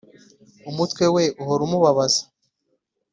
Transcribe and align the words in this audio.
umutwe 0.69 1.05
we 1.15 1.23
uhora 1.41 1.61
umubabaza. 1.67 2.23